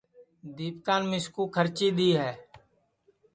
دیپکان 0.55 1.01
مِسکُو 1.11 1.43
کھرچی 1.53 1.87
دؔی 1.95 2.09
ہے 2.19 2.31